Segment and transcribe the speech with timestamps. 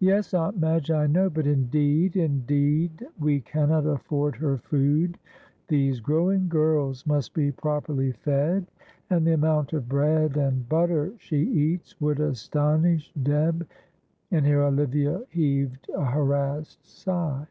[0.00, 5.18] "Yes, Aunt Madge, I know; but indeed, indeed we cannot afford her food
[5.68, 8.66] these growing girls must be properly fed,
[9.10, 13.68] and the amount of bread and butter she eats would astonish Deb"
[14.30, 17.46] and here Olivia heaved a harassed sigh.